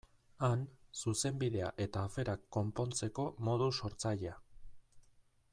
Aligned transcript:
Han, 0.45 0.61
Zuzenbidea 1.01 1.67
eta 1.85 2.07
aferak 2.11 2.43
konpontzeko 2.57 3.29
modu 3.51 3.71
sortzailea. 3.81 4.37